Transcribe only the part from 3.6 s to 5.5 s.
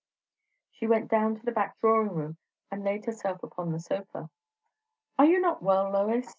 the sofa. "Are you